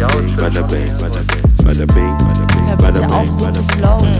[0.00, 3.52] Bada bing, bada bing, bada bing, bada bing, Hör bada bitte auf, bing, so bada
[3.52, 3.76] zu bing.
[3.76, 4.14] flowen.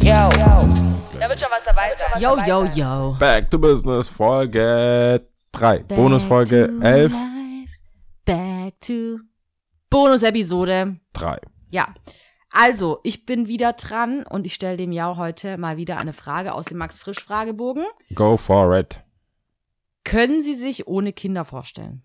[0.00, 0.30] Yo.
[1.18, 2.22] Da wird schon was dabei sein.
[2.22, 3.16] Yo, yo, yo.
[3.18, 5.78] Back to Business, Folge 3.
[5.78, 7.70] Back Bonusfolge to 11, life,
[8.24, 9.18] Back to
[9.90, 10.98] Bonus-Episode.
[11.14, 11.38] 3.
[11.70, 11.92] Ja.
[12.52, 16.52] Also, ich bin wieder dran und ich stelle dem Jau heute mal wieder eine Frage
[16.54, 17.86] aus dem Max-Frisch-Fragebogen.
[18.14, 19.02] Go for it.
[20.04, 22.02] Können Sie sich ohne Kinder vorstellen?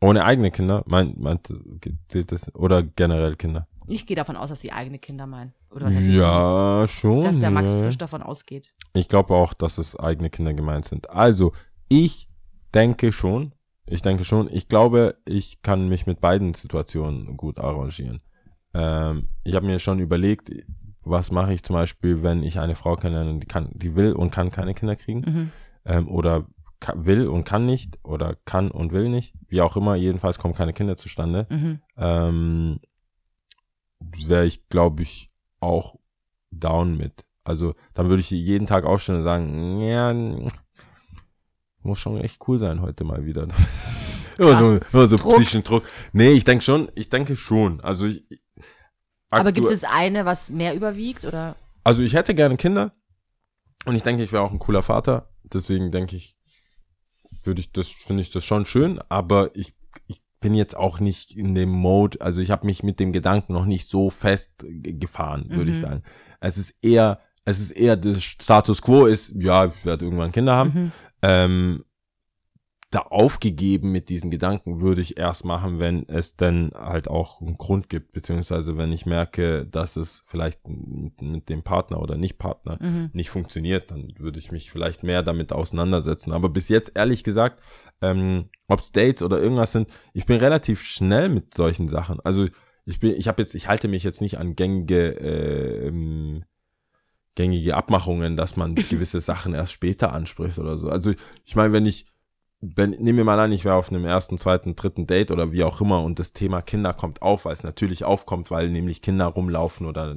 [0.00, 0.82] Ohne eigene Kinder?
[0.86, 1.52] Meint, meint,
[2.08, 2.54] zählt das?
[2.54, 3.66] Oder generell Kinder?
[3.88, 5.54] Ich gehe davon aus, dass Sie eigene Kinder meinen.
[5.70, 7.22] Oder was heißt Ja, schon.
[7.22, 7.28] Sie?
[7.28, 7.78] Dass der Max ja.
[7.78, 8.70] Frisch davon ausgeht.
[8.92, 11.10] Ich glaube auch, dass es eigene Kinder gemeint sind.
[11.10, 11.52] Also,
[11.88, 12.28] ich
[12.74, 13.52] denke schon.
[13.86, 14.48] Ich denke schon.
[14.52, 18.20] Ich glaube, ich kann mich mit beiden Situationen gut arrangieren.
[18.74, 20.50] Ähm, ich habe mir schon überlegt,
[21.04, 24.30] was mache ich zum Beispiel, wenn ich eine Frau kennenlerne, die, kann, die will und
[24.30, 25.20] kann keine Kinder kriegen.
[25.20, 25.52] Mhm.
[25.86, 26.46] Ähm, oder
[26.94, 27.98] will und kann nicht.
[28.04, 29.34] Oder kann und will nicht.
[29.48, 31.46] Wie auch immer, jedenfalls kommen keine Kinder zustande.
[31.50, 31.80] Mhm.
[31.96, 32.80] Ähm,
[34.00, 35.28] Wäre ich, glaube ich,
[35.60, 35.96] auch
[36.50, 37.24] down mit.
[37.44, 40.12] Also, dann würde ich jeden Tag aufstehen und sagen, ja,
[41.82, 43.48] muss schon echt cool sein heute mal wieder.
[44.38, 45.34] immer so, immer so Druck.
[45.34, 45.84] psychischen Druck.
[46.12, 47.80] Nee, ich denke schon, ich denke schon.
[47.80, 48.24] Also ich,
[49.30, 51.24] Aber gibt es eine, was mehr überwiegt?
[51.24, 51.56] Oder?
[51.88, 52.92] also ich hätte gerne Kinder
[53.86, 55.30] und ich denke, ich wäre auch ein cooler Vater.
[55.44, 56.36] Deswegen denke ich,
[57.48, 59.74] würde ich das, finde ich das schon schön, aber ich,
[60.06, 63.52] ich bin jetzt auch nicht in dem Mode, also ich habe mich mit dem Gedanken
[63.54, 65.80] noch nicht so fest ge- gefahren, würde ich Mhm.
[65.80, 66.02] sagen.
[66.38, 70.54] Es ist eher, es ist eher, der Status quo ist, ja, ich werde irgendwann Kinder
[70.54, 70.70] haben.
[70.74, 70.92] Mhm.
[71.22, 71.84] Ähm,
[72.90, 77.58] da aufgegeben mit diesen Gedanken würde ich erst machen, wenn es denn halt auch einen
[77.58, 82.78] Grund gibt, beziehungsweise wenn ich merke, dass es vielleicht mit, mit dem Partner oder Nicht-Partner
[82.80, 83.10] Mhm.
[83.12, 86.32] nicht funktioniert, dann würde ich mich vielleicht mehr damit auseinandersetzen.
[86.32, 87.62] Aber bis jetzt, ehrlich gesagt,
[88.00, 92.20] ähm, ob es Dates oder irgendwas sind, ich bin relativ schnell mit solchen Sachen.
[92.20, 92.46] Also
[92.86, 96.44] ich bin, ich habe jetzt, ich halte mich jetzt nicht an gängige, äh, ähm,
[97.34, 100.88] gängige Abmachungen, dass man gewisse Sachen erst später anspricht oder so.
[100.88, 101.12] Also
[101.44, 102.06] ich meine, wenn ich,
[102.60, 105.62] wenn, nehmen wir mal an, ich wäre auf einem ersten, zweiten, dritten Date oder wie
[105.62, 109.26] auch immer und das Thema Kinder kommt auf, weil es natürlich aufkommt, weil nämlich Kinder
[109.26, 110.16] rumlaufen oder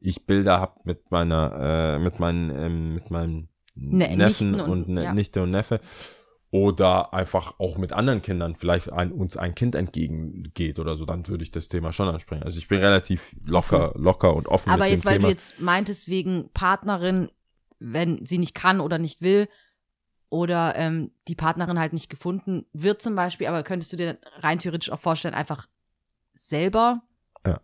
[0.00, 4.70] ich Bilder hab mit meiner, äh, mit meinen, ähm, mit meinem Ne- Neffen Nichten und,
[4.70, 5.12] und- Ne- ja.
[5.12, 5.80] Nichte und Neffe
[6.50, 11.26] oder einfach auch mit anderen Kindern vielleicht ein, uns ein Kind entgegengeht oder so, dann
[11.28, 12.44] würde ich das Thema schon ansprechen.
[12.44, 15.26] Also ich bin relativ locker, locker und offen Aber mit jetzt, dem weil Thema.
[15.28, 17.30] du jetzt meintest, wegen Partnerin,
[17.78, 19.48] wenn sie nicht kann oder nicht will,
[20.28, 24.58] oder ähm, die Partnerin halt nicht gefunden wird zum Beispiel, aber könntest du dir rein
[24.58, 25.66] theoretisch auch vorstellen, einfach
[26.34, 27.02] selber
[27.46, 27.60] Ja.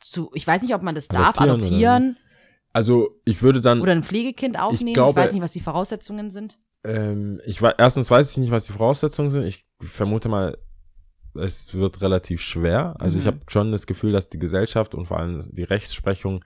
[0.00, 2.16] zu, ich weiß nicht, ob man das darf, Adoptieren adoptieren
[2.72, 4.88] also ich würde dann oder, ein Pflegekind aufnehmen.
[4.88, 6.58] Ich, glaube- weiß nicht, was die Voraussetzungen sind.
[6.84, 9.44] Ähm, ich war, erstens weiß ich nicht, was die Voraussetzungen sind.
[9.46, 10.58] Ich vermute mal,
[11.34, 12.94] es wird relativ schwer.
[12.98, 13.20] Also Mhm.
[13.20, 16.44] ich habe schon das Gefühl, dass die Gesellschaft und vor allem die Rechtsprechung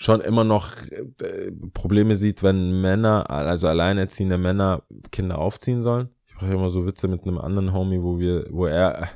[0.00, 6.08] schon immer noch äh, Probleme sieht, wenn Männer, also alleinerziehende Männer Kinder aufziehen sollen.
[6.26, 9.10] Ich mache immer so Witze mit einem anderen Homie, wo wir, wo er,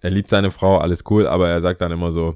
[0.00, 2.34] er liebt seine Frau, alles cool, aber er sagt dann immer so,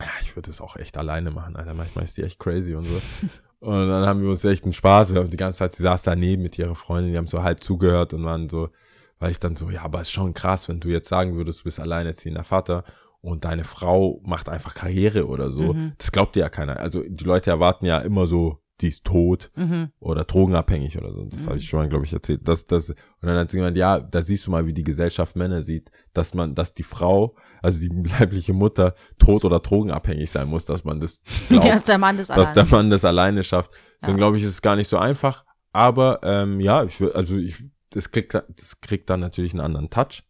[0.00, 1.74] ja, ich würde das auch echt alleine machen, Alter.
[1.74, 3.00] Manchmal ist die echt crazy und so.
[3.60, 5.12] Und dann haben wir uns echt einen Spaß.
[5.12, 7.62] Wir haben die ganze Zeit, sie saß daneben mit ihrer Freundin, die haben so halb
[7.62, 8.70] zugehört und waren so,
[9.18, 11.64] weil ich dann so, ja, aber ist schon krass, wenn du jetzt sagen würdest, du
[11.64, 12.84] bist alleinerziehender Vater
[13.20, 15.74] und deine Frau macht einfach Karriere oder so.
[15.74, 15.92] Mhm.
[15.98, 16.78] Das glaubt dir ja keiner.
[16.78, 19.90] Also die Leute erwarten ja immer so, die ist tot Mhm.
[19.98, 21.26] oder drogenabhängig oder so.
[21.26, 22.48] Das habe ich schon mal, glaube ich, erzählt.
[22.48, 25.36] Das, das, und dann hat sie gemeint, ja, da siehst du mal, wie die Gesellschaft
[25.36, 27.88] Männer sieht, dass man, dass die Frau, also die
[28.18, 31.20] leibliche Mutter, tot oder drogenabhängig sein muss, dass man das
[31.50, 33.72] glaubt ist der Mann des dass der Mann das alleine schafft.
[34.00, 34.24] Deswegen Ja.
[34.24, 35.44] glaube ich, ist es gar nicht so einfach.
[35.72, 39.90] Aber ähm, ja, ich will, also ich, das kriegt, das kriegt dann natürlich einen anderen
[39.90, 40.22] Touch.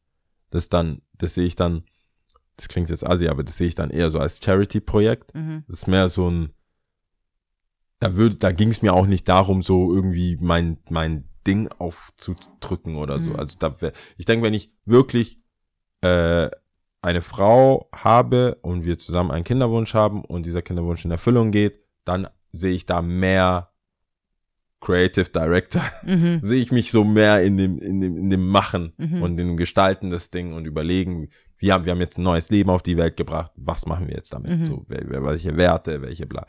[0.50, 1.84] Das dann, das sehe ich dann,
[2.60, 5.34] das klingt jetzt assi, aber das sehe ich dann eher so als Charity-Projekt.
[5.34, 5.64] Mhm.
[5.66, 6.52] Das ist mehr so ein,
[8.00, 12.96] da würde, da ging es mir auch nicht darum, so irgendwie mein, mein Ding aufzudrücken
[12.96, 13.30] oder so.
[13.30, 13.36] Mhm.
[13.36, 15.40] Also da wär, ich denke, wenn ich wirklich
[16.02, 16.50] äh,
[17.00, 21.80] eine Frau habe und wir zusammen einen Kinderwunsch haben und dieser Kinderwunsch in Erfüllung geht,
[22.04, 23.69] dann sehe ich da mehr
[24.80, 26.40] Creative Director, Mhm.
[26.42, 29.22] sehe ich mich so mehr in dem, in dem, in dem Machen Mhm.
[29.22, 31.28] und in dem Gestalten des Ding und überlegen,
[31.58, 34.14] wir haben, wir haben jetzt ein neues Leben auf die Welt gebracht, was machen wir
[34.14, 34.58] jetzt damit?
[34.60, 34.66] Mhm.
[34.66, 36.46] So, wel- wel- welche Werte, welche bla.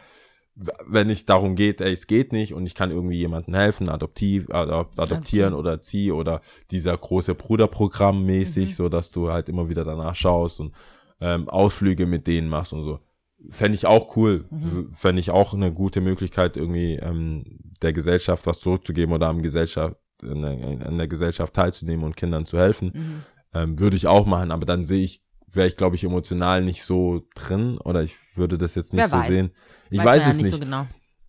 [0.87, 4.49] Wenn es darum geht, ey, es geht nicht und ich kann irgendwie jemandem helfen, adoptiv,
[4.49, 6.41] adop, adoptieren oder erziehen oder
[6.71, 8.73] dieser große Bruderprogramm mäßig, Mhm.
[8.73, 10.73] so dass du halt immer wieder danach schaust und
[11.21, 12.99] ähm, Ausflüge mit denen machst und so.
[13.49, 14.45] Fände ich auch cool.
[14.51, 14.91] Mhm.
[14.91, 17.43] Fände ich auch eine gute Möglichkeit, irgendwie ähm,
[17.81, 20.53] der Gesellschaft was zurückzugeben oder am Gesellschaft, in der,
[20.87, 22.91] in der Gesellschaft teilzunehmen und Kindern zu helfen.
[22.93, 23.21] Mhm.
[23.53, 25.21] Ähm, würde ich auch machen, aber dann sehe ich,
[25.51, 29.09] wäre ich, glaube ich, emotional nicht so drin oder ich würde das jetzt nicht Wer
[29.09, 29.27] so weiß.
[29.27, 29.51] sehen.
[29.89, 30.51] Ich weiß ja es nicht.
[30.51, 30.85] so genau.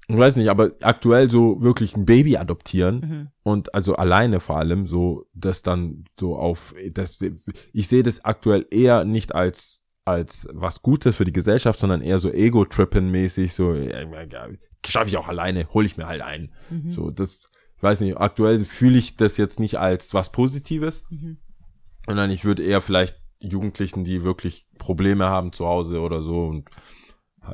[0.08, 3.28] Ich weiß nicht, aber aktuell so wirklich ein Baby adoptieren Mhm.
[3.44, 7.18] und also alleine vor allem so das dann so auf das
[7.72, 12.18] ich sehe das aktuell eher nicht als als was Gutes für die Gesellschaft, sondern eher
[12.18, 13.74] so Ego-Trippen mäßig so
[14.84, 16.52] schaffe ich auch alleine, hole ich mir halt ein.
[16.70, 16.90] Mhm.
[16.92, 17.40] So das
[17.76, 21.38] ich weiß nicht, aktuell fühle ich das jetzt nicht als was Positives, Mhm.
[22.06, 26.68] sondern ich würde eher vielleicht Jugendlichen, die wirklich Probleme haben zu Hause oder so und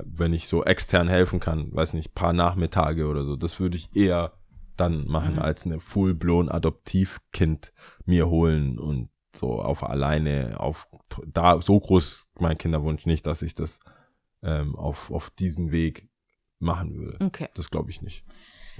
[0.05, 3.97] wenn ich so extern helfen kann, weiß nicht, paar Nachmittage oder so, das würde ich
[3.97, 4.35] eher
[4.77, 5.39] dann machen, Mhm.
[5.41, 7.73] als eine full-blown Adoptivkind
[8.05, 10.89] mir holen und so auf alleine, auf
[11.27, 13.81] da so groß mein Kinderwunsch nicht, dass ich das
[14.43, 16.09] ähm, auf, auf diesen Weg
[16.59, 17.25] machen würde.
[17.25, 17.49] Okay.
[17.55, 18.25] Das glaube ich nicht.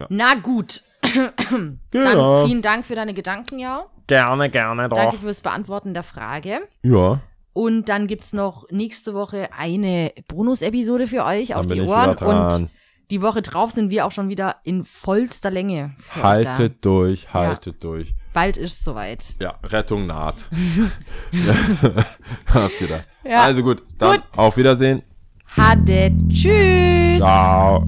[0.09, 0.83] Na gut.
[1.03, 1.73] Genau.
[1.91, 3.85] Dann vielen Dank für deine Gedanken, ja.
[4.07, 6.61] Gerne, gerne Danke fürs Beantworten der Frage.
[6.83, 7.21] Ja,
[7.53, 12.17] Und dann gibt's noch nächste Woche eine Bonus-Episode für euch auf dann bin die Ohren.
[12.17, 12.71] Und
[13.11, 15.95] die Woche drauf sind wir auch schon wieder in vollster Länge.
[16.15, 18.15] Haltet durch, haltet durch.
[18.39, 19.35] Bald ist soweit.
[19.41, 20.37] Ja, Rettung naht.
[22.55, 23.01] Habt ihr da.
[23.29, 23.43] Ja.
[23.43, 24.23] Also gut, dann Gut.
[24.37, 25.03] auf Wiedersehen.
[25.57, 26.13] Hade.
[26.29, 27.19] Tschüss.
[27.19, 27.85] Ciao.